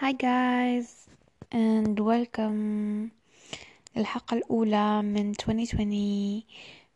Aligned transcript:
Hi 0.00 0.12
guys 0.12 1.08
and 1.52 1.98
welcome 2.00 3.10
الحلقة 3.96 4.36
الأولى 4.36 5.02
من 5.02 5.34
2020 5.34 6.44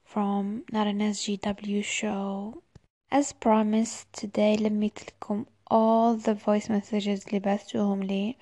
from 0.05 0.65
not 0.73 0.87
an 0.87 1.01
SGW 1.01 1.85
show. 1.85 2.63
As 3.11 3.33
promised 3.33 4.13
today 4.13 4.57
لميت 4.61 4.99
لكم 5.09 5.45
all 5.71 6.17
the 6.17 6.35
voice 6.35 6.69
messages 6.69 7.27
اللي 7.27 7.39
بعثتوهم 7.39 8.03
لي 8.03 8.37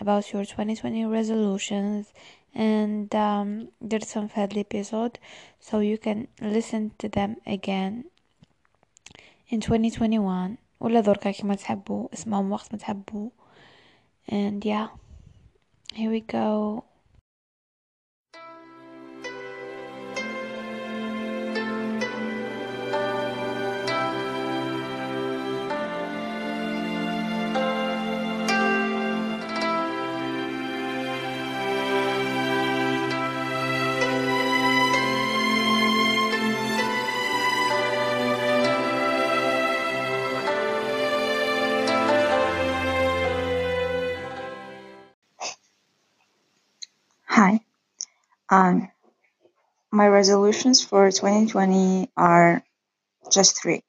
about 0.00 0.32
your 0.32 0.44
2020 0.44 1.06
resolutions 1.06 2.06
and 2.54 3.14
um, 3.14 3.68
did 3.88 4.04
some 4.04 4.26
في 4.26 4.40
هذا 4.40 4.62
episode 4.62 5.18
so 5.60 5.80
you 5.80 5.98
can 5.98 6.26
listen 6.40 6.90
to 6.98 7.08
them 7.08 7.36
again 7.46 8.04
in 9.50 9.60
2021 9.60 10.56
ولا 10.80 11.00
ذركا 11.00 11.30
كما 11.30 11.54
تحبوا 11.54 12.08
اسمعهم 12.12 12.52
وقت 12.52 12.72
ما 12.72 12.78
تحبوا 12.78 13.30
and 14.31 14.63
yeah 14.65 14.87
here 15.93 16.09
we 16.09 16.21
go 16.21 16.85
Um, 48.51 48.91
my 49.91 50.07
resolutions 50.07 50.83
for 50.83 51.09
2020 51.09 52.11
are 52.17 52.61
just 53.31 53.61
three. 53.61 53.81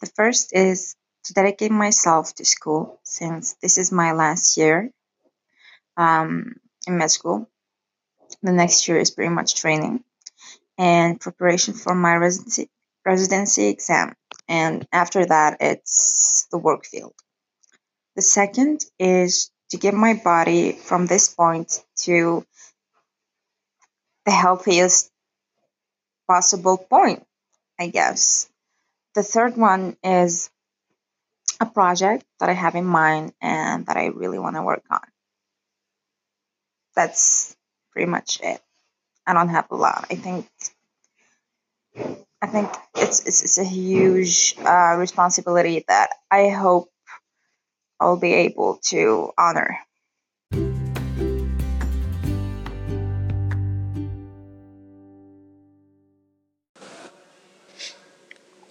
The 0.00 0.06
first 0.16 0.52
is 0.52 0.96
to 1.24 1.32
dedicate 1.32 1.70
myself 1.70 2.34
to 2.34 2.44
school 2.44 3.00
since 3.04 3.54
this 3.62 3.78
is 3.78 3.92
my 3.92 4.12
last 4.12 4.56
year 4.56 4.90
um, 5.96 6.56
in 6.88 6.98
med 6.98 7.10
school. 7.10 7.48
The 8.42 8.52
next 8.52 8.88
year 8.88 8.98
is 8.98 9.12
pretty 9.12 9.32
much 9.32 9.54
training 9.54 10.02
and 10.76 11.20
preparation 11.20 11.74
for 11.74 11.94
my 11.94 12.16
residency 12.16 12.68
residency 13.06 13.68
exam. 13.68 14.14
And 14.48 14.86
after 14.92 15.24
that, 15.24 15.58
it's 15.60 16.46
the 16.50 16.58
work 16.58 16.84
field. 16.84 17.14
The 18.16 18.22
second 18.22 18.84
is 18.98 19.50
to 19.70 19.76
get 19.76 19.94
my 19.94 20.14
body 20.14 20.72
from 20.72 21.06
this 21.06 21.32
point 21.32 21.84
to 22.04 22.44
the 24.24 24.32
healthiest 24.32 25.10
possible 26.26 26.78
point, 26.78 27.24
I 27.78 27.88
guess. 27.88 28.48
The 29.14 29.22
third 29.22 29.56
one 29.56 29.96
is 30.02 30.50
a 31.60 31.66
project 31.66 32.24
that 32.40 32.48
I 32.48 32.52
have 32.52 32.74
in 32.74 32.84
mind 32.84 33.32
and 33.40 33.86
that 33.86 33.96
I 33.96 34.06
really 34.06 34.38
want 34.38 34.56
to 34.56 34.62
work 34.62 34.82
on. 34.90 35.00
That's 36.96 37.56
pretty 37.92 38.10
much 38.10 38.40
it. 38.42 38.60
I 39.26 39.32
don't 39.32 39.48
have 39.48 39.70
a 39.70 39.76
lot. 39.76 40.06
I 40.10 40.16
think 40.16 40.48
I 42.42 42.46
think 42.46 42.70
it's 42.96 43.24
it's, 43.26 43.42
it's 43.42 43.58
a 43.58 43.64
huge 43.64 44.54
uh, 44.58 44.96
responsibility 44.98 45.84
that 45.88 46.10
I 46.30 46.50
hope 46.50 46.90
I'll 47.98 48.18
be 48.18 48.34
able 48.34 48.80
to 48.88 49.32
honor. 49.38 49.78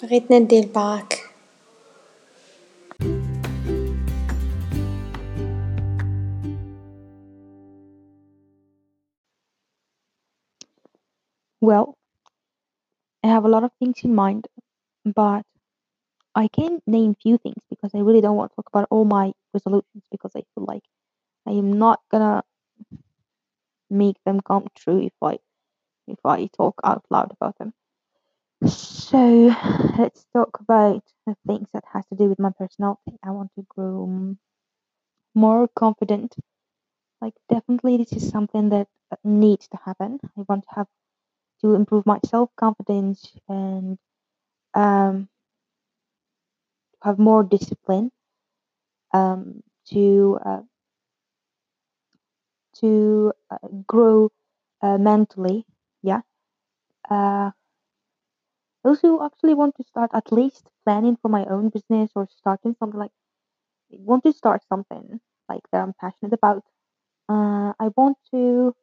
بغيت 0.02 0.32
ندي 0.32 0.58
الباك 0.60 1.28
Well, 11.60 11.96
I 13.24 13.28
have 13.28 13.44
a 13.44 13.48
lot 13.48 13.64
of 13.64 13.72
things 13.78 13.98
in 14.04 14.14
mind, 14.14 14.46
but 15.04 15.42
I 16.34 16.46
can 16.48 16.80
name 16.86 17.16
few 17.20 17.36
things 17.38 17.62
because 17.68 17.90
I 17.94 17.98
really 17.98 18.20
don't 18.20 18.36
want 18.36 18.52
to 18.52 18.56
talk 18.56 18.68
about 18.68 18.86
all 18.90 19.04
my 19.04 19.32
resolutions 19.52 20.04
because 20.10 20.32
I 20.36 20.42
feel 20.54 20.64
like 20.66 20.84
I 21.46 21.52
am 21.52 21.72
not 21.72 22.00
gonna 22.12 22.44
make 23.90 24.16
them 24.24 24.40
come 24.40 24.68
true 24.76 25.00
if 25.06 25.12
I 25.22 25.38
if 26.06 26.18
I 26.24 26.48
talk 26.56 26.74
out 26.84 27.04
loud 27.10 27.32
about 27.32 27.58
them. 27.58 27.72
So 28.67 29.17
let's 29.97 30.25
talk 30.33 30.59
about 30.59 31.03
the 31.25 31.35
things 31.47 31.67
that 31.73 31.83
has 31.93 32.05
to 32.07 32.15
do 32.15 32.29
with 32.29 32.39
my 32.39 32.51
personality. 32.51 33.17
I 33.23 33.31
want 33.31 33.51
to 33.55 33.65
grow 33.69 34.35
more 35.35 35.67
confident. 35.75 36.35
Like 37.21 37.33
definitely 37.49 37.97
this 37.97 38.13
is 38.13 38.29
something 38.29 38.69
that 38.69 38.87
needs 39.23 39.67
to 39.69 39.77
happen. 39.85 40.19
I 40.37 40.41
want 40.49 40.63
to 40.63 40.75
have 40.75 40.87
to 41.61 41.75
improve 41.75 42.05
my 42.05 42.19
self 42.25 42.49
confidence 42.57 43.33
and 43.49 43.97
um 44.75 45.29
have 47.03 47.19
more 47.19 47.43
discipline 47.43 48.11
um 49.13 49.61
to 49.85 50.37
uh, 50.45 50.61
to 52.75 53.31
uh, 53.49 53.57
grow 53.87 54.29
uh, 54.81 54.97
mentally. 54.97 55.65
Yeah. 56.01 56.21
Uh, 58.84 58.88
I 58.88 58.88
also 58.88 59.24
actually 59.24 59.54
want 59.54 59.74
to 59.76 59.84
start 59.84 60.10
at 60.14 60.32
least 60.32 60.68
planning 60.84 61.16
for 61.22 61.28
my 61.28 61.44
own 61.46 61.68
business 61.68 62.10
or 62.14 62.28
starting 62.30 62.74
something 62.78 63.00
like 63.00 63.10
I 63.92 63.96
want 64.00 64.24
to 64.24 64.32
start 64.32 64.62
something 64.68 65.20
like 65.48 65.62
that 65.72 65.82
I'm 65.82 65.94
passionate 66.00 66.32
about. 66.32 66.64
Uh, 67.28 67.72
I 67.78 67.90
want 67.96 68.16
to 68.30 68.74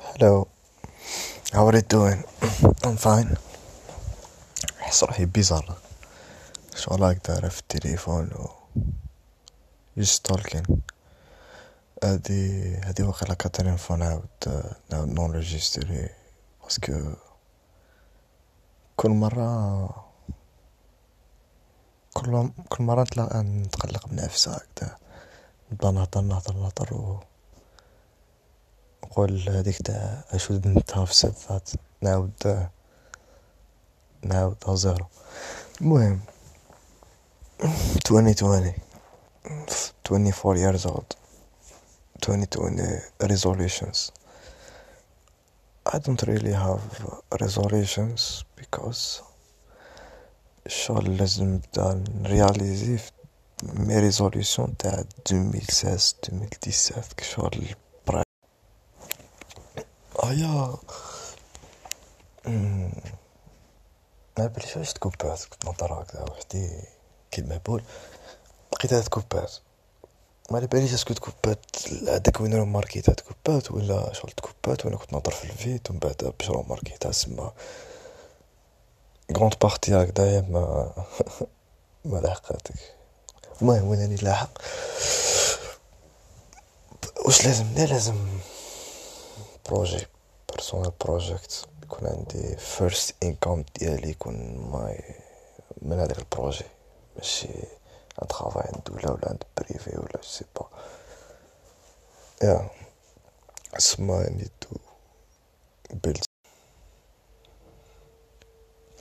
Hello, 0.00 0.48
how 1.52 1.66
are 1.66 1.76
you 1.76 1.82
doing? 1.82 2.24
I'm 2.84 2.96
fine. 2.96 3.36
أحس 4.80 5.04
روحي 5.04 5.24
بيزار 5.24 5.76
شغل 6.76 7.04
هكدا 7.04 7.48
في 7.48 7.60
التليفون 7.60 8.30
و 8.32 8.48
just 10.00 10.32
talking 10.32 10.80
هادي 12.03 12.75
هادي 12.75 13.03
واقيلا 13.03 13.33
quatrième 13.33 13.75
fois 13.75 13.95
نعاود 13.95 14.27
نعاود 14.91 15.07
نونجستري 15.07 16.09
parce 16.63 16.94
que 16.94 17.13
كل 18.95 19.09
مرة 19.09 19.89
كل 22.13 22.49
كل 22.69 22.83
مرة 22.83 23.03
نتلاقى 23.03 23.39
نتقلق 23.43 24.07
بنفسي 24.07 24.49
هكدا. 24.49 24.97
نبدا 25.71 25.91
نهضر 25.91 26.21
نهضر 26.21 26.53
نهضر 26.53 26.93
و 26.93 27.19
نقول 29.03 29.49
هاديك 29.49 29.81
تاع 29.81 30.23
shouldn't 30.33 30.91
have 30.91 31.13
said 31.13 31.35
that 31.49 31.75
نعاود 32.01 32.67
نعاود 34.23 34.69
zéro. 34.69 35.05
المهم 35.81 36.21
2020 38.11 38.73
24 40.11 40.57
years 40.57 40.85
old. 40.85 41.22
2020 42.23 43.01
resolutions. 43.21 44.11
I 45.85 45.99
don't 45.99 46.23
really 46.23 46.53
have 46.53 46.81
resolutions 47.41 48.43
because 48.55 49.21
الشغل 50.65 51.17
لازم 51.17 51.45
نبدا 51.53 52.03
نرياليزي 52.21 52.99
mes 53.63 53.99
résolutions 53.99 54.77
تاع 54.77 55.03
2016 55.31 56.15
2017 56.29 57.13
كشغل 57.17 57.75
برا 58.07 58.23
هيا 60.23 60.75
ما 64.37 64.47
باليش 64.47 64.77
علاش 64.77 64.93
تكوبات 64.93 65.45
كنت 65.45 65.65
نهضر 65.65 65.93
هكذا 66.01 66.21
وحدي 66.23 66.69
كي 67.31 67.41
المهبول 67.41 67.83
لقيتها 68.73 69.01
تكوبات 69.01 69.53
ما 70.51 70.57
على 70.57 70.67
باليش 70.67 70.93
اسكو 70.93 71.13
تكوبات 71.13 71.65
هداك 72.07 72.41
وين 72.41 72.53
راه 72.53 72.65
ماركيتها 72.65 73.13
تكوبات 73.13 73.71
ولا 73.71 74.13
شغل 74.13 74.31
تكوبات 74.31 74.85
وأنا 74.85 74.97
كنت 74.97 75.13
نهضر 75.13 75.31
في 75.31 75.43
الفيت 75.43 75.89
ومن 75.89 75.99
بعد 75.99 76.33
باش 76.39 76.49
راه 76.49 76.65
ماركيتها 76.69 77.11
سما 77.11 77.51
كغوند 79.35 79.53
بارتي 79.61 79.95
هكدايا 79.95 80.41
ما 80.41 80.91
ما 82.05 82.17
لحقاتك. 82.17 82.73
المهم 83.61 83.87
وين 83.87 83.99
راني 84.01 84.15
لاحق؟ 84.15 84.49
واش 87.25 87.45
لازم؟ 87.45 87.65
لا 87.75 87.85
لازم 87.85 88.15
بروجي 89.69 90.07
بيرسونال 90.49 90.91
بروجيكت 91.01 91.65
يكون 91.83 92.07
عندي 92.07 92.57
فيرست 92.57 93.15
انكم 93.23 93.63
ديالي 93.79 94.09
يكون 94.09 94.57
ماي 94.71 95.03
من 95.81 95.99
هذاك 95.99 96.19
البروجي 96.19 96.65
ماشي 97.17 97.47
ان 98.21 98.27
طرافاي 98.27 98.63
عند 98.75 98.83
دوله 98.83 99.11
ولا 99.11 99.29
عند 99.29 99.43
بريفي 99.57 99.97
ولا 99.99 100.21
سي 100.21 100.45
با 100.55 100.67
يا 102.43 102.69
سما 103.77 104.29
نيد 104.29 104.51
تو 104.61 104.69
بيلد 105.93 106.23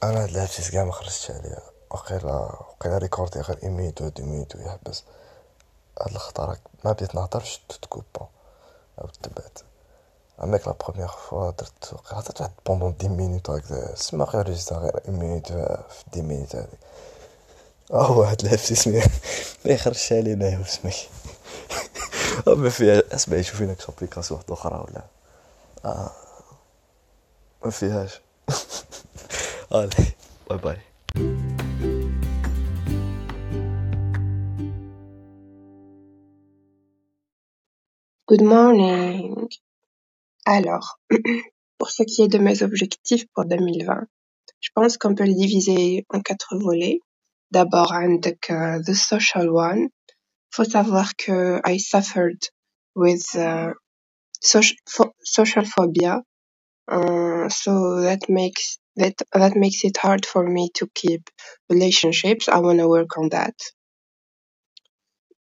أنا 0.03 0.23
هاد 0.23 0.29
الهاتفيس 0.29 0.71
كاع 0.71 0.85
ما 0.85 0.93
خرجتش 0.93 1.31
عليها 1.31 1.63
وقيلا 1.91 2.35
وقيلا 2.35 2.99
ريكوردي 2.99 3.41
غير 3.41 3.59
اي 3.63 3.69
مينوت 3.69 4.01
ولا 4.01 4.11
دو 4.11 4.25
مينوت 4.25 4.57
ويحبس 4.57 5.05
هاد 6.01 6.11
الخطرة 6.11 6.59
ما 6.85 6.93
بديت 6.93 7.15
نهضر 7.15 7.39
باش 7.39 7.61
تتكوبا 7.69 8.29
أو 9.01 9.07
تبعت 9.23 9.59
عميك 10.39 10.69
لا 10.69 10.75
بروميير 10.81 11.09
فوا 11.09 11.51
درت 11.51 11.95
هضرت 12.13 12.41
واحد 12.41 12.53
بوندون 12.67 12.97
دي 12.97 13.09
مينوت 13.09 13.51
هكذا 13.51 13.95
سما 13.95 14.25
غير 14.25 14.47
ريجيستا 14.47 14.77
غير 14.77 14.97
اي 15.09 15.13
مينوت 15.13 15.53
في 15.53 16.05
دي 16.13 16.23
مينوت 16.23 16.57
هادي 16.57 16.77
اه 17.94 18.18
واحد 18.18 18.42
الهاتفيس 18.42 18.88
ما 18.88 19.02
يخرجش 19.66 20.14
علينا 20.14 20.50
يا 20.50 20.64
سمك 20.64 20.94
ما 22.48 22.70
فيها 22.70 23.04
اسمعي 23.12 23.44
شوفي 23.44 23.66
لك 23.66 23.90
ابليكاسيون 23.90 24.40
واحدة 24.40 24.54
اخرى 24.54 24.86
ولا 24.88 25.04
آه. 25.86 26.12
ما 27.66 27.72
فيهاش 27.72 28.22
Allez, 29.70 30.16
bye 30.48 30.58
bye. 30.58 30.80
Good 38.28 38.44
morning. 38.44 39.48
Alors, 40.46 41.00
pour 41.78 41.90
ce 41.90 42.04
qui 42.04 42.22
est 42.22 42.28
de 42.30 42.38
mes 42.38 42.64
objectifs 42.64 43.26
pour 43.34 43.46
2020, 43.46 44.08
je 44.62 44.70
pense 44.74 44.98
qu'on 44.98 45.16
peut 45.16 45.26
les 45.26 45.36
diviser 45.36 46.06
en 46.10 46.22
quatre 46.22 46.58
volets. 46.58 47.02
D'abord, 47.54 47.92
عندك 47.92 48.52
uh, 48.52 48.80
the 48.86 48.96
social 48.96 49.54
one. 49.54 49.90
Faut 50.52 50.66
savoir 50.66 51.12
que 51.18 51.62
I 51.66 51.78
suffered 51.78 52.40
with 52.96 53.26
uh, 53.38 53.74
social, 54.42 54.78
social 55.24 55.66
phobia, 55.66 56.22
uh, 56.92 57.50
so 57.50 58.02
that 58.02 58.30
makes 58.30 58.80
that 58.98 59.16
that 59.34 59.56
makes 59.56 59.84
it 59.86 59.98
hard 59.98 60.26
for 60.26 60.48
me 60.48 60.70
to 60.76 60.88
keep 60.96 61.30
relationships. 61.70 62.50
I 62.50 62.60
want 62.60 62.80
to 62.80 62.90
work 62.90 63.18
on 63.18 63.30
that. 63.30 63.56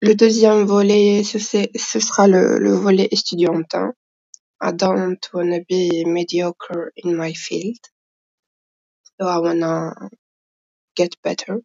Le 0.03 0.15
deuxième 0.15 0.65
volet, 0.67 1.25
ce, 1.25 1.39
ce 1.39 2.01
sera 2.01 2.29
le, 2.29 2.59
le 2.61 2.75
volet 2.77 3.09
estudiantin. 3.13 3.93
I 4.61 4.73
don't 4.73 5.19
want 5.35 5.53
to 5.55 5.65
be 5.69 6.05
mediocre 6.07 6.93
in 6.97 7.17
my 7.17 7.33
field, 7.35 7.79
so 9.21 9.29
I 9.29 9.39
wanna 9.39 9.95
get 10.97 11.17
better. 11.23 11.61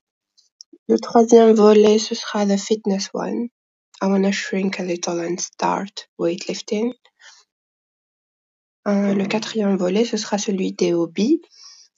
Le 0.90 0.98
troisième 0.98 1.52
volet, 1.52 1.98
ce 1.98 2.14
sera 2.14 2.46
the 2.46 2.56
fitness 2.56 3.10
one. 3.12 3.48
I 4.00 4.06
wanna 4.06 4.32
shrink 4.32 4.80
a 4.80 4.82
little 4.82 5.20
and 5.20 5.38
start 5.38 6.08
weightlifting. 6.18 6.94
Euh, 8.86 9.12
le 9.12 9.26
quatrième 9.26 9.76
volet, 9.76 10.06
ce 10.06 10.16
sera 10.16 10.38
celui 10.38 10.72
des 10.72 10.94
hobbies 10.94 11.42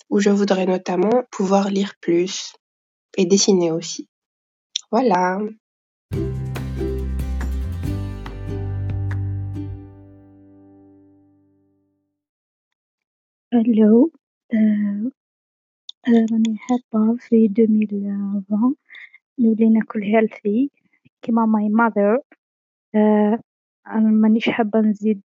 où 0.09 0.19
je 0.19 0.31
voudrais 0.31 0.67
notamment 0.67 1.23
pouvoir 1.31 1.71
lire 1.71 1.95
plus 2.01 2.53
et 3.17 3.27
dessiner 3.27 3.71
aussi. 3.71 4.09
Voilà. 4.91 5.39
Hello, 13.53 14.11
euh, 14.53 15.11
راني 16.09 16.57
حابة 16.59 17.17
في 17.19 17.47
2020 17.47 18.75
نولي 19.39 19.69
ناكل 19.71 20.01
healthy 20.03 20.69
كيما 21.23 21.47
mother. 21.71 22.21
آه، 22.95 23.41
أنا 23.89 24.11
مانيش 24.11 24.51
حابة 24.51 24.81
نزيد 24.81 25.23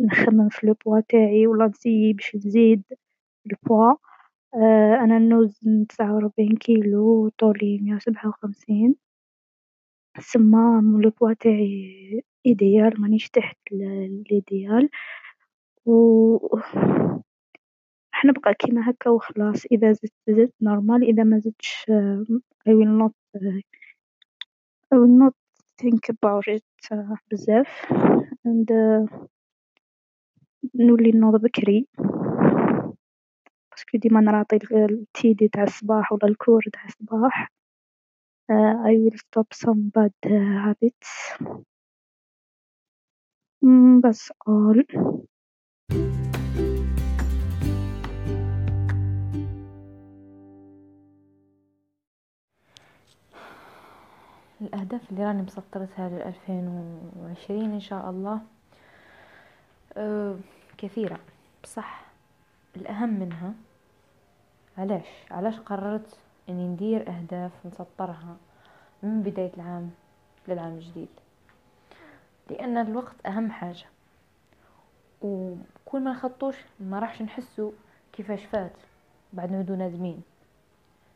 نخمم 0.00 0.48
في 0.48 0.64
ال 0.64 0.70
poids 0.70 1.00
تاعي 1.08 1.46
ولا 1.46 1.66
ن 1.68 1.74
essayer 1.74 2.12
باش 2.12 2.36
نزيد 2.36 2.82
ال 3.46 3.53
poids. 3.53 3.92
آه، 4.54 4.94
أنا 5.04 5.18
نوزن 5.18 5.86
تسعة 5.88 6.16
وربعين 6.16 6.56
كيلو 6.56 7.28
طولي 7.28 7.78
مية 7.82 7.94
وسبعة 7.96 8.28
وخمسين. 8.28 8.96
سما 10.20 10.78
ال 11.04 11.09
poids 11.09 11.32
تاعي 11.32 12.22
idéal 12.46 13.00
مانيش 13.00 13.28
تحت 13.30 13.56
ال 13.72 13.89
idéal. 13.89 14.88
و 15.86 15.92
حنبقى 18.16 18.54
كيما 18.54 18.90
هكا 18.90 19.10
وخلاص. 19.10 19.66
إذا 19.72 19.92
زدت 19.92 20.12
زدت 20.28 20.54
normal 20.62 21.02
إذا 21.02 21.24
ما 21.24 21.38
زدتش 21.38 21.86
I 22.68 22.72
will 22.72 22.94
not 23.02 23.12
I 24.94 24.96
will 24.96 25.16
not 25.22 25.34
think 25.82 26.00
about 26.10 26.46
it 26.56 26.64
بزاف. 27.30 27.86
And 28.46 28.70
نولي 30.74 31.10
نوض 31.10 31.40
بكري. 31.42 31.86
باسكو 33.70 33.98
ديما 33.98 34.20
نراطي 34.20 34.58
التيدي 34.72 35.48
تاع 35.48 35.62
الصباح 35.62 36.12
ولا 36.12 36.26
الكور 36.28 36.62
تاع 36.72 36.84
الصباح. 36.84 37.52
I 38.48 38.94
will 39.02 39.18
stop 39.18 39.48
some 39.64 39.90
bad 39.94 40.16
habits. 40.64 41.12
That's 44.02 44.30
all. 44.46 44.78
الأهداف 54.60 55.10
اللي 55.10 55.24
راني 55.24 55.42
مسطرتها 55.42 56.08
لألفين 56.08 56.68
وعشرين 57.20 57.72
إن 57.72 57.80
شاء 57.80 58.10
الله 58.10 58.40
أه 59.96 60.36
كثيرة. 60.78 61.18
بصح 61.62 62.04
الأهم 62.76 63.08
منها 63.08 63.52
علاش؟ 64.78 65.06
علاش 65.30 65.58
قررت 65.58 66.18
إني 66.48 66.68
ندير 66.68 67.08
أهداف 67.08 67.52
نسطرها 67.66 68.36
من 69.02 69.22
بداية 69.22 69.52
العام 69.54 69.90
للعام 70.48 70.72
الجديد؟ 70.72 71.08
لأن 72.50 72.78
الوقت 72.78 73.26
أهم 73.26 73.50
حاجة. 73.50 73.86
وكل 75.22 76.00
ما 76.00 76.10
نخطوش 76.10 76.56
ما 76.80 76.98
راحش 76.98 77.22
نحسو 77.22 77.72
كيفاش 78.12 78.44
فات 78.44 78.72
بعد 79.32 79.52
نعودو 79.52 79.74
نادمين. 79.74 80.22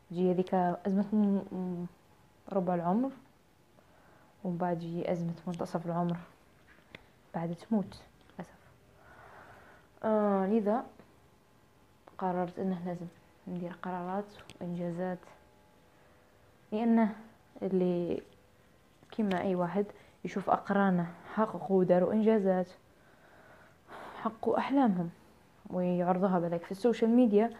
تجي 0.09 0.31
هذيك 0.31 0.53
أزمة 0.53 1.43
ربع 2.51 2.75
العمر. 2.75 3.11
ومن 4.43 4.57
بعد 4.57 4.77
تجي 4.79 5.11
أزمة 5.11 5.33
منتصف 5.47 5.85
العمر 5.85 6.17
بعد 7.35 7.55
تموت 7.55 8.01
للأسف. 8.39 8.53
آه 10.03 10.45
لذا 10.47 10.83
قررت 12.17 12.59
إنه 12.59 12.85
لازم 12.85 13.05
ندير 13.47 13.71
قرارات 13.81 14.25
وإنجازات 14.61 15.17
لأنه 16.71 17.15
اللي 17.61 18.21
كيما 19.11 19.41
أي 19.41 19.55
واحد 19.55 19.85
يشوف 20.25 20.49
أقرانه 20.49 21.11
حققوا 21.33 21.79
وداروا 21.79 22.13
إنجازات 22.13 22.67
حققوا 24.21 24.57
أحلامهم 24.57 25.09
ويعرضوها 25.69 26.39
بالك 26.39 26.63
في 26.63 26.71
ال 26.71 26.76
social 26.76 27.09
media 27.11 27.53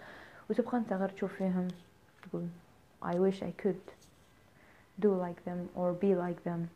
وتبقى 0.50 0.78
أنت 0.78 0.94
غير 0.94 1.10
تشوف 1.10 1.34
فيهم 1.34 1.68
تقول 2.24 2.48
I 3.06 3.14
wish 3.14 3.42
I 3.44 3.64
could. 3.66 4.01
Do 5.04 5.10
like 5.26 5.42
them 5.48 5.78
or 5.78 5.94
be 6.04 6.16
like 6.16 6.50
them. 6.50 6.68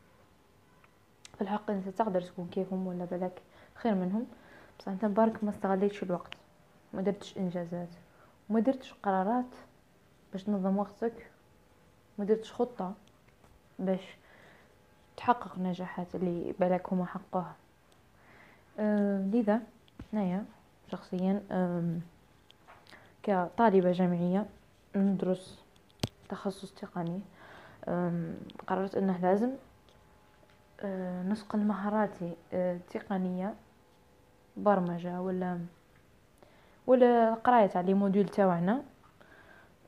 في 1.35 1.41
الحق 1.41 1.71
إنت 1.71 1.89
تقدر 1.89 2.21
تكون 2.21 2.47
كيفهم 2.47 2.87
ولا 2.87 3.05
بالك 3.05 3.41
خير 3.75 3.95
منهم. 3.95 4.25
بس 4.79 4.87
إنت 4.87 5.05
برك 5.05 5.43
ما 5.43 5.49
استغليتش 5.49 6.03
الوقت 6.03 6.33
ما 6.93 7.01
درتش 7.01 7.37
إنجازات 7.37 7.89
وما 8.49 8.59
درتش 8.59 8.93
قرارات 8.93 9.55
باش 10.31 10.43
تنظم 10.43 10.77
وقتك 10.77 11.31
ما 12.17 12.25
درتش 12.25 12.53
خطة 12.53 12.93
باش 13.79 14.17
تحقق 15.17 15.59
نجاحات 15.59 16.15
اللي 16.15 16.53
بالك 16.59 16.93
هما 16.93 17.05
حقوها 17.05 17.55
لذا 19.33 19.61
هنايا 20.13 20.45
شخصيا 20.91 21.41
كطالبة 23.23 23.91
جامعية 23.91 24.45
ندرس 24.95 25.59
تخصص 26.29 26.71
تقني. 26.71 27.19
قررت 28.67 28.95
إنه 28.95 29.17
لازم 29.17 29.49
أه 30.81 31.23
نسقل 31.23 31.59
مهاراتي 31.59 32.33
أه 32.53 32.79
برمجة 34.57 35.21
ولا 35.21 35.59
ولا 36.87 37.33
قراية 37.33 37.81
لي 37.81 37.93
موديول 37.93 38.29
تاوعنا 38.29 38.83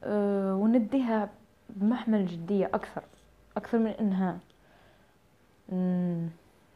أه 0.03 0.55
ونديها 0.55 1.29
بمحمل 1.69 2.25
جدية 2.25 2.65
أكثر 2.65 3.03
أكثر 3.57 3.77
من 3.77 3.91
إنها 3.91 4.39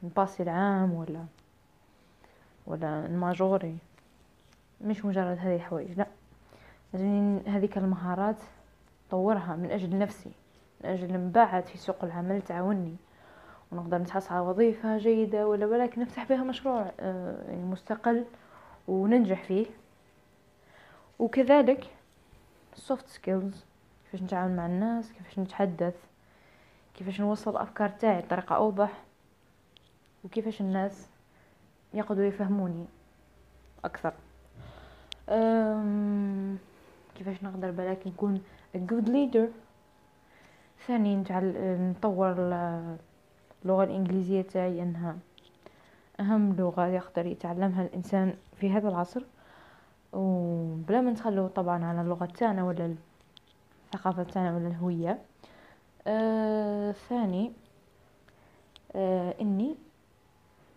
نباسي 0.03 0.43
العام 0.43 0.93
ولا 0.93 1.25
ولا 2.67 3.05
الماجوري. 3.05 3.77
مش 4.81 5.05
مجرد 5.05 5.37
هذه 5.37 5.55
الحوايج 5.55 5.91
لا. 5.97 6.07
لازم 6.93 7.39
هذيك 7.47 7.77
المهارات 7.77 8.41
طورها 9.11 9.55
من 9.55 9.71
أجل 9.71 9.97
نفسي. 9.97 10.31
من 10.83 10.89
أجل 10.89 11.13
من 11.13 11.31
بعد 11.31 11.65
في 11.65 11.77
سوق 11.77 12.03
العمل 12.03 12.41
تعاوني. 12.41 12.95
ونقدر 13.71 13.97
نتحصل 13.97 14.35
على 14.35 14.45
وظيفة 14.45 14.97
جيدة 14.97 15.47
ولا 15.47 15.65
ولكن 15.65 16.01
نفتح 16.01 16.29
بها 16.29 16.43
مشروع 16.43 16.91
آه، 16.99 17.43
يعني 17.49 17.63
مستقل 17.63 18.25
وننجح 18.87 19.43
فيه. 19.43 19.65
وكذلك 21.19 21.85
soft 22.75 23.15
skills 23.17 23.55
كيفاش 24.05 24.23
نتعامل 24.23 24.55
مع 24.55 24.65
الناس 24.65 25.11
كيفاش 25.11 25.39
نتحدث 25.39 25.95
كيفاش 26.93 27.21
نوصل 27.21 27.51
الافكار 27.51 27.89
تاعي 27.89 28.21
بطريقة 28.21 28.55
أوضح 28.55 29.03
وكيفاش 30.23 30.61
الناس 30.61 31.07
يقدروا 31.93 32.25
يفهموني 32.27 32.85
أكثر. 33.85 34.13
كيفاش 37.15 37.43
نقدر 37.43 37.71
بلاك 37.71 38.07
نكون 38.07 38.41
a 38.75 38.79
good 38.79 39.07
leader. 39.07 39.47
ثاني 40.87 41.23
نطور 41.63 42.31
اللغة 42.31 43.83
الإنجليزية 43.83 44.41
تاعي 44.41 44.83
أنها 44.83 45.15
أهم 46.19 46.55
لغة 46.55 46.87
يقدر 46.87 47.25
يتعلمها 47.25 47.81
الإنسان 47.83 48.33
في 48.55 48.71
هذا 48.71 48.89
العصر. 48.89 49.23
وبلا 50.13 51.01
ما 51.01 51.11
نتخلو 51.11 51.47
طبعا 51.47 51.85
على 51.85 52.01
اللغة 52.01 52.25
تاعنا 52.25 52.63
ولا 52.63 52.95
الثقافة 53.85 54.23
تاعنا 54.23 54.55
ولا 54.55 54.67
الهوية. 54.67 55.19
آه 56.07 56.91
ثاني 56.91 57.51
آه 58.95 59.35
إني 59.41 59.75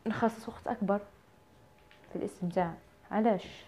نخصص 0.07 0.49
وقت 0.49 0.67
أكبر 0.67 1.01
في 2.13 2.17
الاستمتاع. 2.17 2.75
علاش؟ 3.11 3.65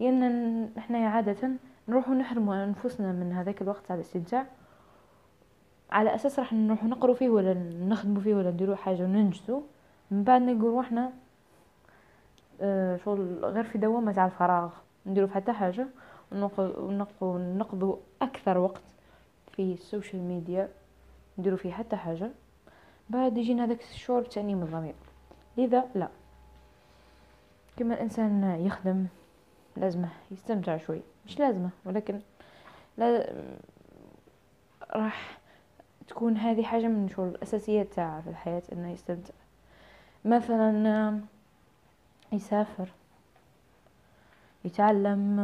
لأن 0.00 0.70
إحنا 0.78 1.08
عادة 1.08 1.50
نروح 1.88 2.08
نحرم 2.08 2.50
أنفسنا 2.50 3.12
من 3.12 3.32
هذاك 3.32 3.62
الوقت 3.62 3.86
تاع 3.86 3.96
الاستمتاع. 3.96 4.46
على 5.90 6.14
أساس 6.14 6.38
راح 6.38 6.52
نروح 6.52 6.84
نقرو 6.84 7.14
فيه 7.14 7.28
ولا 7.28 7.54
نخدمو 7.88 8.20
فيه 8.20 8.34
ولا 8.34 8.50
نديرو 8.50 8.76
حاجة 8.76 9.02
وننجزو. 9.02 9.62
من 10.10 10.24
بعد 10.24 10.42
نلقو 10.42 10.68
روحنا 10.68 11.12
آه 12.60 12.96
شغل 12.96 13.44
غير 13.44 13.64
في 13.64 13.78
دوامة 13.78 14.12
تاع 14.12 14.26
الفراغ. 14.26 14.70
نديرو 15.06 15.28
حتى 15.28 15.52
حاجة 15.52 15.86
ونقضو 17.20 17.98
أكثر 18.22 18.58
وقت 18.58 18.82
في 19.52 19.72
ال 19.72 19.79
social 19.79 20.22
media 20.22 20.68
نديرو 21.38 21.56
فيه 21.56 21.72
حتى 21.72 21.96
حاجة. 21.96 22.30
بعد 23.10 23.38
يجينا 23.38 23.64
هذاك 23.64 23.80
الشعور 23.80 24.22
تاني 24.22 24.54
من 24.54 24.62
الضمير. 24.62 24.94
لذا 25.56 25.84
لا. 25.94 26.08
كما 27.76 27.94
الإنسان 27.94 28.60
يخدم 28.60 29.06
لازمه 29.76 30.08
يستمتع 30.30 30.76
شوي. 30.76 31.00
مش 31.26 31.38
لازمة 31.38 31.70
ولكن 31.84 32.20
لا 32.96 33.32
راح 34.94 35.38
تكون 36.08 36.36
هذه 36.36 36.62
حاجة 36.62 36.86
من 36.86 37.08
شغل 37.08 37.28
الاساسيات 37.28 37.92
تاعه 37.92 38.20
في 38.20 38.30
الحياة 38.30 38.62
إنه 38.72 38.90
يستمتع. 38.92 39.34
مثلا 40.24 41.20
يسافر 42.32 42.88
يتعلم 44.64 45.40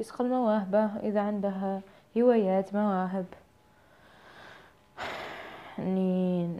يسقل 0.00 0.28
مواهبه 0.28 0.84
إذا 0.84 1.20
عنده 1.20 1.80
هوايات 2.16 2.74
مواهب. 2.74 3.26
اني 5.78 6.50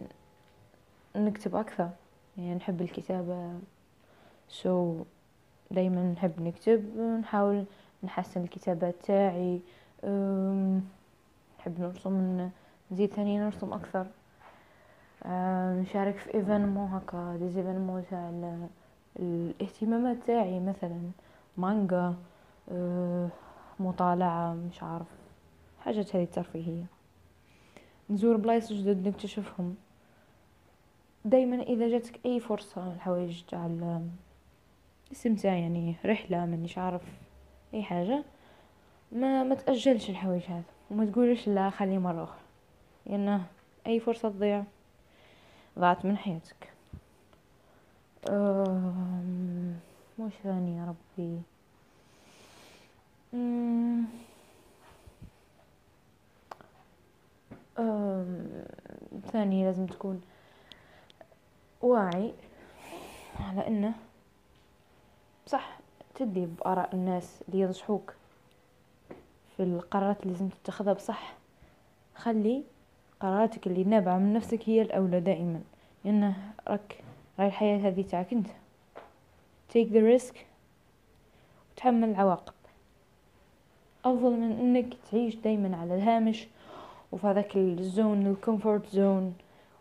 نكتب 1.15 1.55
أكثر. 1.55 1.89
يعني 2.37 2.55
نحب 2.55 2.81
الكتابة. 2.81 3.59
سو 4.49 4.99
so 4.99 5.05
دايما 5.71 6.13
نحب 6.13 6.41
نكتب 6.41 6.97
نحاول 6.99 7.65
نحسن 8.03 8.43
الكتابات 8.43 8.95
تاعي 9.03 9.61
نحب 11.67 11.81
نرسم 11.81 12.49
نزيد 12.91 13.13
ثاني 13.13 13.39
نرسم 13.39 13.73
أكثر. 13.73 14.07
نشارك 15.81 16.17
في 16.17 16.33
événements 16.33 16.85
هكا 16.85 17.37
des 17.39 17.49
événements 17.49 18.03
تاع 18.09 18.31
الاهتمامات 19.19 20.17
تاعي 20.27 20.59
مثلا. 20.59 21.11
مانجا 21.57 22.15
مطالعة 23.79 24.53
مش 24.53 24.83
عارف. 24.83 25.07
حاجات 25.79 26.15
هذه 26.15 26.25
ترفيهية 26.25 26.85
نزور 28.09 28.37
بلايص 28.37 28.73
جدد 28.73 29.07
نكتشفهم. 29.07 29.75
دايما 31.25 31.61
إذا 31.63 31.87
جاتك 31.87 32.19
أي 32.25 32.39
فرصة 32.39 32.93
الحوايج 32.93 33.43
تاع 33.43 33.69
الاستمتاع 35.11 35.53
يعني 35.53 35.95
رحلة 36.05 36.45
مانيش 36.45 36.77
عارف 36.77 37.03
أي 37.73 37.83
حاجة 37.83 38.23
ما 39.11 39.43
ما 39.43 39.55
تأجلش 39.55 40.09
الحوايج 40.09 40.43
هذا 40.43 40.63
وما 40.91 41.05
تقولش 41.05 41.47
لا 41.47 41.69
خلي 41.69 41.97
مرة 41.97 42.23
أخرى. 42.23 42.39
لأن 43.05 43.43
أي 43.87 43.99
فرصة 43.99 44.29
تضيع 44.29 44.63
ضاعت 45.79 46.05
من 46.05 46.17
حياتك. 46.17 46.73
مش 50.19 50.33
ثاني 50.43 50.77
يا 50.77 50.85
ربي؟ 51.17 51.41
ثاني 59.31 59.65
لازم 59.65 59.85
تكون 59.85 60.21
واعي 61.81 62.33
على 63.39 63.67
إنه 63.67 63.93
صح 65.45 65.79
تدي 66.15 66.45
بآراء 66.45 66.95
الناس 66.95 67.43
اللي 67.47 67.61
ينصحوك 67.61 68.13
في 69.57 69.63
القرارات 69.63 70.23
اللي 70.23 70.33
لازم 70.33 70.49
تتخذها 70.49 70.93
بصح. 70.93 71.33
خلي 72.15 72.63
قراراتك 73.19 73.67
اللي 73.67 73.83
نابعة 73.83 74.17
من 74.17 74.33
نفسك 74.33 74.69
هي 74.69 74.81
الأولى 74.81 75.19
دائما. 75.19 75.61
لأنه 76.05 76.35
راك 76.67 77.03
راي 77.39 77.47
الحياة 77.47 77.77
هذه 77.77 78.01
تاعك 78.01 78.33
أنت. 78.33 78.47
Take 79.73 79.89
the 79.93 80.21
risk. 80.21 80.35
وتحمل 81.71 82.09
العواقب. 82.09 82.53
أفضل 84.05 84.31
من 84.31 84.51
أنك 84.51 84.93
تعيش 85.11 85.35
دايما 85.35 85.77
على 85.77 85.95
الهامش 85.95 86.47
وفي 87.11 87.27
هذاك 87.27 87.57
ال 87.57 87.71
zone 87.71 88.27
ال 88.27 88.35
comfort 88.35 88.87
zone 88.89 89.33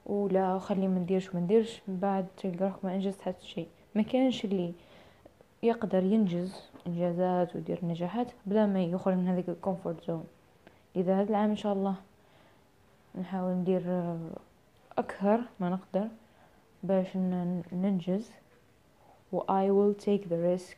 ولا 0.07 0.59
خلي 0.59 0.89
ما 0.89 0.99
نديرش 0.99 1.35
ما 1.35 1.41
نديرش. 1.41 1.81
من 1.89 1.97
بعد 1.97 2.27
تلقى 2.37 2.65
روحك 2.65 2.85
ما 2.85 2.95
أنجزت 2.95 3.21
حتى 3.21 3.47
شيء. 3.47 3.69
ما 3.95 4.03
كانش 4.03 4.45
اللي 4.45 4.73
يقدر 5.63 6.05
ينجز 6.05 6.63
إنجازات 6.87 7.57
ويدير 7.57 7.79
نجاحات 7.85 8.27
بلا 8.47 8.67
ما 8.67 8.83
يخرج 8.83 9.15
من 9.15 9.29
هذيك 9.29 9.49
ال 9.49 9.56
comfort 9.56 10.05
zone. 10.05 10.25
إذا 10.97 11.21
هذا 11.21 11.31
العام 11.31 11.51
إن 11.51 11.57
شاء 11.57 11.73
الله 11.73 11.95
نحاول 13.21 13.53
ندير 13.53 14.17
أكثر 14.99 15.41
ما 15.61 15.69
نقدر 15.71 16.09
باش 16.83 17.17
ننجز 17.73 18.31
و 19.33 19.41
I 19.41 19.69
will 19.71 20.05
take 20.05 20.29
the 20.29 20.39
risk 20.57 20.77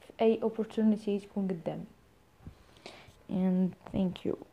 في 0.00 0.12
أي 0.20 0.40
opportunity 0.40 1.22
تكون 1.22 1.48
قدامي. 1.48 1.84
And 3.30 3.92
thank 3.92 4.26
you. 4.26 4.51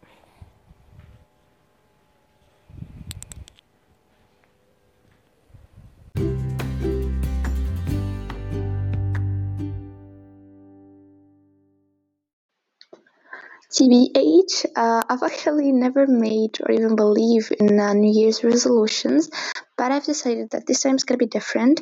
TBH, 13.79 14.65
uh, 14.75 15.01
I've 15.09 15.23
actually 15.23 15.71
never 15.71 16.05
made 16.05 16.57
or 16.61 16.71
even 16.71 16.97
believe 16.97 17.51
in 17.59 17.79
uh, 17.79 17.93
New 17.93 18.11
Year's 18.11 18.43
resolutions, 18.43 19.29
but 19.77 19.91
I've 19.93 20.03
decided 20.03 20.49
that 20.51 20.67
this 20.67 20.81
time 20.81 20.95
is 20.95 21.05
gonna 21.05 21.17
be 21.17 21.27
different. 21.27 21.81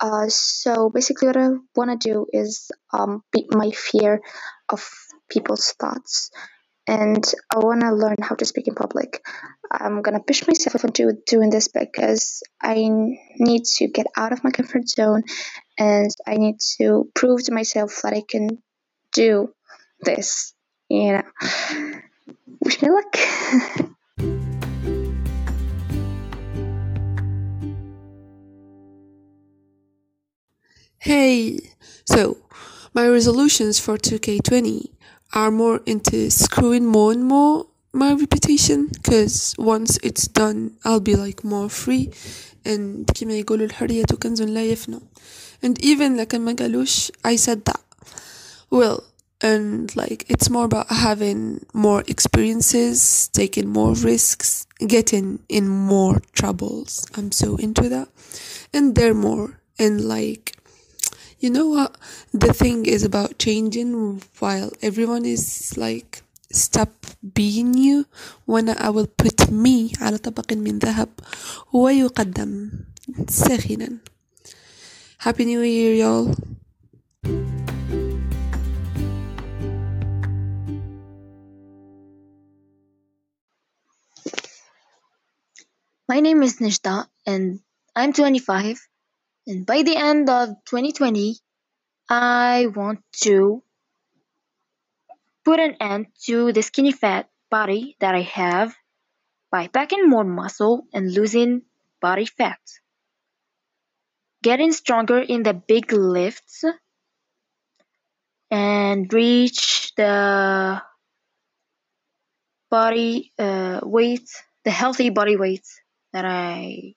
Uh, 0.00 0.28
so 0.28 0.90
basically, 0.90 1.28
what 1.28 1.36
I 1.36 1.50
want 1.76 2.00
to 2.00 2.08
do 2.12 2.26
is 2.32 2.70
um, 2.92 3.22
beat 3.32 3.46
my 3.54 3.70
fear 3.70 4.22
of 4.68 4.90
people's 5.30 5.72
thoughts, 5.80 6.30
and 6.88 7.24
I 7.54 7.60
want 7.60 7.82
to 7.82 7.92
learn 7.94 8.16
how 8.20 8.34
to 8.34 8.44
speak 8.44 8.66
in 8.66 8.74
public. 8.74 9.22
I'm 9.70 10.02
gonna 10.02 10.20
push 10.26 10.44
myself 10.48 10.82
into 10.84 11.12
doing 11.28 11.50
this 11.50 11.68
because 11.68 12.42
I 12.60 12.88
need 13.38 13.64
to 13.76 13.86
get 13.86 14.06
out 14.16 14.32
of 14.32 14.42
my 14.42 14.50
comfort 14.50 14.88
zone, 14.88 15.22
and 15.78 16.10
I 16.26 16.38
need 16.38 16.56
to 16.80 17.08
prove 17.14 17.44
to 17.44 17.54
myself 17.54 18.02
that 18.02 18.14
I 18.14 18.22
can 18.28 18.58
do 19.12 19.54
this. 20.02 20.55
You 20.89 21.13
know, 21.13 21.23
wish 22.59 22.81
me 22.81 22.89
luck. 22.89 23.15
Hey, 30.99 31.57
so 32.05 32.37
my 32.93 33.07
resolutions 33.07 33.79
for 33.79 33.97
2K20 33.97 34.91
are 35.33 35.49
more 35.49 35.81
into 35.85 36.29
screwing 36.29 36.85
more 36.85 37.11
and 37.11 37.25
more 37.25 37.65
my 37.93 38.13
reputation 38.13 38.87
because 38.87 39.55
once 39.57 39.97
it's 40.03 40.27
done 40.27 40.77
I'll 40.85 40.99
be 40.99 41.15
like 41.15 41.43
more 41.43 41.69
free 41.69 42.11
and 42.63 43.05
كما 43.05 43.33
يقولوا 43.33 43.65
الحرية 43.65 44.05
كنز 44.05 44.41
لا 44.41 44.65
يفنى 44.65 44.99
and 45.63 45.79
even 45.79 46.17
لكن 46.17 46.41
ما 46.41 46.53
قالوش 46.53 47.11
I 47.25 47.35
said 47.35 47.65
that 47.65 47.81
well 48.69 49.03
and 49.41 49.95
like 49.95 50.25
it's 50.29 50.49
more 50.49 50.65
about 50.65 50.87
having 50.89 51.65
more 51.73 52.03
experiences 52.07 53.27
taking 53.33 53.67
more 53.67 53.93
risks 53.95 54.67
getting 54.85 55.39
in 55.49 55.67
more 55.67 56.21
troubles 56.33 57.07
i'm 57.15 57.31
so 57.31 57.55
into 57.57 57.89
that 57.89 58.07
and 58.73 58.95
there 58.95 59.13
more 59.13 59.59
and 59.79 60.01
like 60.01 60.55
you 61.39 61.49
know 61.49 61.67
what 61.67 61.97
the 62.33 62.53
thing 62.53 62.85
is 62.85 63.03
about 63.03 63.39
changing 63.39 64.21
while 64.39 64.71
everyone 64.81 65.25
is 65.25 65.75
like 65.75 66.21
stop 66.51 66.89
being 67.33 67.73
you 67.73 68.05
وانا 68.47 68.73
I 68.73 68.89
will 68.89 69.07
put 69.07 69.49
me 69.49 69.93
على 70.01 70.17
طبق 70.17 70.53
من 70.53 70.79
ذهب 70.79 71.09
ويقدم 71.73 72.69
ساخنا 73.29 73.97
Happy 75.19 75.45
New 75.45 75.61
Year 75.61 75.93
y'all 75.95 76.35
My 86.08 86.20
name 86.20 86.44
is 86.44 86.60
Nishda 86.60 87.08
and 87.26 87.58
I'm 87.96 88.12
25 88.12 88.78
and 89.48 89.66
by 89.66 89.82
the 89.82 89.96
end 89.96 90.30
of 90.30 90.50
2020 90.66 91.34
I 92.08 92.68
want 92.72 93.00
to 93.22 93.64
put 95.44 95.58
an 95.58 95.74
end 95.80 96.06
to 96.26 96.52
the 96.52 96.62
skinny 96.62 96.92
fat 96.92 97.28
body 97.50 97.96
that 97.98 98.14
I 98.14 98.20
have 98.20 98.72
by 99.50 99.66
packing 99.66 100.08
more 100.08 100.22
muscle 100.22 100.86
and 100.94 101.12
losing 101.12 101.62
body 102.00 102.26
fat. 102.26 102.60
Getting 104.44 104.70
stronger 104.70 105.18
in 105.18 105.42
the 105.42 105.54
big 105.54 105.92
lifts 105.92 106.62
and 108.48 109.12
reach 109.12 109.92
the 109.96 110.82
body 112.70 113.32
uh, 113.40 113.80
weight, 113.82 114.30
the 114.62 114.70
healthy 114.70 115.10
body 115.10 115.34
weight 115.34 115.66
that 116.16 116.24
I 116.24 116.94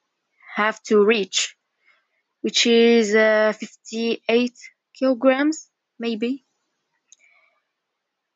have 0.55 0.81
to 0.83 1.03
reach, 1.03 1.57
which 2.39 2.65
is 2.65 3.13
uh, 3.13 3.51
58 3.51 4.53
kilograms, 4.97 5.69
maybe. 5.99 6.45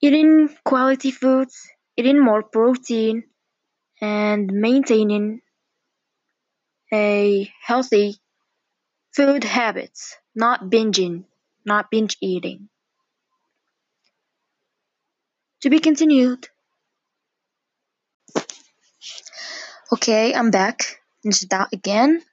Eating 0.02 0.50
quality 0.66 1.12
foods, 1.12 1.56
eating 1.96 2.20
more 2.20 2.44
protein, 2.44 3.24
and 4.02 4.52
maintaining 4.52 5.40
a 6.94 7.50
healthy 7.62 8.18
food 9.16 9.46
habits, 9.46 10.18
not 10.36 10.64
binging, 10.70 11.24
not 11.66 11.90
binge 11.90 12.18
eating. 12.20 12.68
To 15.62 15.70
be 15.70 15.80
continued. 15.80 16.50
Okay, 19.94 20.34
I'm 20.34 20.50
back. 20.50 20.98
Nishda 21.24 21.72
again. 21.72 22.24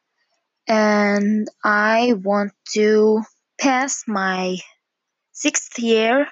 And 0.66 1.46
I 1.62 2.14
want 2.14 2.52
to 2.72 3.20
pass 3.60 4.04
my 4.08 4.56
sixth 5.32 5.78
year 5.78 6.26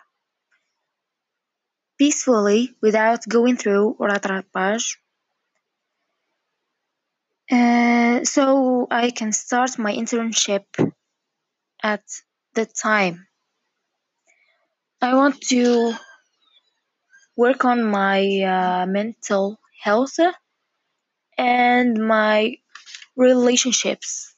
peacefully 1.98 2.74
without 2.80 3.28
going 3.28 3.58
through 3.58 3.96
rattrapage. 4.00 4.96
Uh, 7.50 8.24
so 8.24 8.86
I 8.90 9.10
can 9.10 9.32
start 9.32 9.78
my 9.78 9.92
internship 9.92 10.64
at 11.82 12.04
the 12.54 12.64
time. 12.64 13.26
I 15.02 15.12
want 15.14 15.42
to 15.52 15.92
work 17.36 17.66
on 17.66 17.84
my 17.84 18.22
uh, 18.40 18.86
mental 18.86 19.58
health 19.82 20.16
and 21.38 21.96
my 22.06 22.58
relationships 23.16 24.34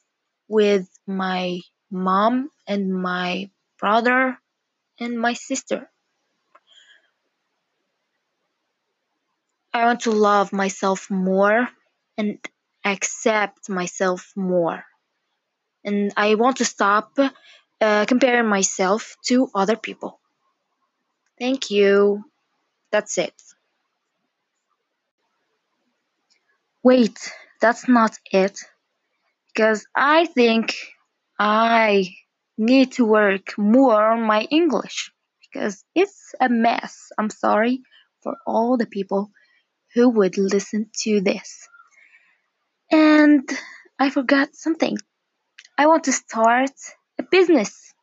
with 0.47 0.89
my 1.07 1.61
mom 1.91 2.51
and 2.67 2.93
my 2.93 3.49
brother 3.79 4.37
and 4.99 5.19
my 5.19 5.33
sister. 5.33 5.89
I 9.73 9.85
want 9.85 10.01
to 10.01 10.11
love 10.11 10.53
myself 10.53 11.09
more 11.11 11.67
and 12.17 12.39
accept 12.85 13.69
myself 13.69 14.31
more. 14.35 14.85
And 15.83 16.11
I 16.17 16.35
want 16.35 16.57
to 16.57 16.65
stop 16.65 17.17
uh, 17.81 18.05
comparing 18.05 18.47
myself 18.47 19.15
to 19.27 19.49
other 19.55 19.75
people. 19.77 20.19
Thank 21.39 21.71
you. 21.71 22.23
That's 22.91 23.17
it. 23.17 23.35
Wait, 26.83 27.31
that's 27.61 27.87
not 27.87 28.17
it. 28.31 28.57
Because 29.53 29.85
I 29.95 30.25
think 30.25 30.75
I 31.39 32.09
need 32.57 32.93
to 32.93 33.05
work 33.05 33.57
more 33.57 34.11
on 34.11 34.23
my 34.23 34.41
English. 34.49 35.11
Because 35.41 35.83
it's 35.93 36.33
a 36.39 36.49
mess. 36.49 37.09
I'm 37.17 37.29
sorry 37.29 37.81
for 38.23 38.37
all 38.47 38.77
the 38.77 38.85
people 38.85 39.31
who 39.93 40.09
would 40.09 40.37
listen 40.37 40.89
to 41.03 41.21
this. 41.21 41.67
And 42.91 43.47
I 43.99 44.09
forgot 44.09 44.55
something. 44.55 44.97
I 45.77 45.87
want 45.87 46.05
to 46.05 46.11
start 46.11 46.71
a 47.19 47.23
business. 47.23 47.93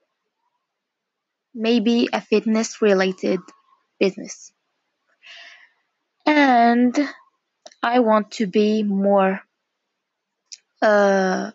Maybe 1.54 2.08
a 2.12 2.20
fitness 2.20 2.80
related 2.82 3.40
business. 3.98 4.52
And 6.26 6.96
I 7.82 8.00
want 8.00 8.30
to 8.32 8.46
be 8.46 8.82
more 8.82 9.40
uh, 10.82 11.50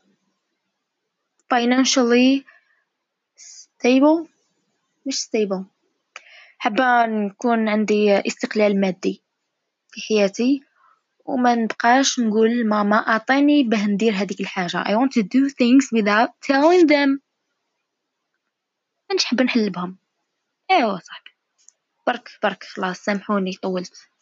financially 1.50 2.46
stable. 3.36 4.28
مش 5.06 5.16
stable. 5.20 5.64
حابة 6.58 7.06
نكون 7.06 7.70
عندي 7.70 8.18
استقلال 8.28 8.82
مادي 8.82 9.22
في 9.92 10.02
حياتي 10.02 10.64
وما 11.26 11.56
نبقاش 11.56 12.20
نقول 12.20 12.50
لماما 12.60 12.96
أعطيني 12.96 13.64
باه 13.64 13.88
ندير 13.88 14.14
هذيك 14.14 14.42
الحاجة. 14.42 14.84
I 14.84 14.96
want 14.96 15.12
to 15.12 15.24
do 15.24 15.50
things 15.50 15.90
without 15.92 16.30
telling 16.48 16.88
them. 16.88 17.20
مانيش 19.10 19.26
حابة 19.26 19.44
نحل 19.44 19.70
بهم. 19.70 19.98
ايوا 20.72 21.00
صاحبي. 21.00 21.32
برك 22.08 22.30
برك 22.44 22.64
خلاص 22.64 23.00
سامحوني 23.00 23.54
طولت. 23.54 24.13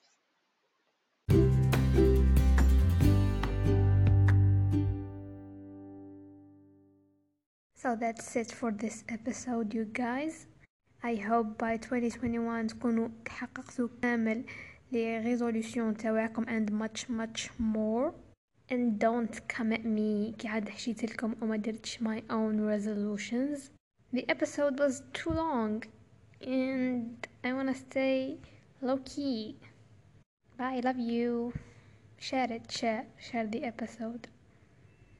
So 7.86 7.94
that's 7.94 8.34
it 8.34 8.50
for 8.50 8.72
this 8.72 9.04
episode 9.08 9.72
you 9.72 9.84
guys. 9.84 10.46
I 11.04 11.14
hope 11.14 11.58
by 11.58 11.76
2021 11.76 12.66
تكونوا 12.66 13.08
تحققتوا 13.24 13.88
كامل 14.02 14.44
لي 14.92 15.22
resolution 15.22 15.96
تاعكم 15.98 16.44
and 16.44 16.72
much 16.72 17.08
much 17.08 17.50
more 17.60 18.12
and 18.70 18.98
don't 18.98 19.46
come 19.48 19.72
at 19.72 19.84
me 19.84 20.34
كي 20.38 20.48
عاد 20.48 20.68
حشيت 20.68 21.04
لكم 21.04 21.34
وما 21.42 21.56
درتش 21.56 21.98
my 21.98 22.22
own 22.30 22.60
resolutions 22.60 23.70
the 24.12 24.24
episode 24.28 24.80
was 24.80 25.02
too 25.12 25.30
long 25.30 25.84
and 26.40 27.28
I 27.44 27.52
wanna 27.52 27.74
stay 27.74 28.38
low 28.82 28.98
key 29.04 29.56
bye 30.58 30.80
love 30.84 30.98
you 30.98 31.52
share 32.18 32.50
it 32.52 32.72
share 32.72 33.04
share 33.18 33.46
the 33.46 33.62
episode 33.64 34.28